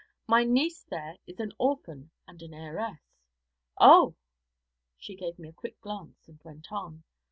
My 0.25 0.43
niece 0.43 0.81
there 0.89 1.17
is 1.27 1.39
an 1.39 1.53
orphan 1.59 2.09
and 2.27 2.41
an 2.41 2.55
heiress.' 2.55 3.13
'Oh!' 3.77 4.15
She 4.97 5.15
gave 5.15 5.37
me 5.37 5.49
a 5.49 5.53
quick 5.53 5.79
glance 5.79 6.27
and 6.27 6.39
went 6.43 6.71
on. 6.71 7.03